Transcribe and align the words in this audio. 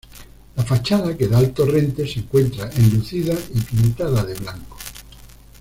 La 0.55 0.63
fachada 0.63 1.15
que 1.15 1.27
da 1.27 1.37
al 1.37 1.51
torrente 1.53 2.07
se 2.07 2.21
encuentra 2.21 2.71
enlucida 2.71 3.35
y 3.53 3.59
pintada 3.61 4.23
de 4.25 4.33
blanco. 4.33 4.75